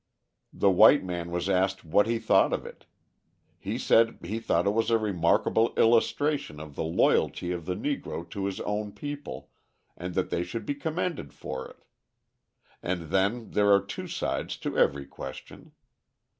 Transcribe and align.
The 0.51 0.71
white 0.71 1.03
man 1.03 1.29
was 1.29 1.47
asked 1.47 1.85
what 1.85 2.07
he 2.07 2.17
thought 2.17 2.53
of 2.53 2.65
it. 2.65 2.87
He 3.59 3.77
said 3.77 4.17
he 4.23 4.39
thought 4.39 4.65
it 4.65 4.71
was 4.71 4.89
a 4.89 4.97
remarkable 4.97 5.75
illustration 5.75 6.59
of 6.59 6.73
the 6.73 6.83
loyalty 6.83 7.51
of 7.51 7.67
the 7.67 7.75
Negro 7.75 8.27
to 8.31 8.45
his 8.45 8.59
own 8.61 8.93
people 8.93 9.51
and 9.95 10.15
that 10.15 10.31
they 10.31 10.41
should 10.41 10.65
be 10.65 10.73
commended 10.73 11.35
for 11.35 11.67
it. 11.69 11.83
And 12.81 13.11
then 13.11 13.51
there 13.51 13.71
are 13.71 13.79
two 13.85 14.07
sides 14.07 14.57
to 14.65 14.75
every 14.75 15.05
question. 15.05 15.71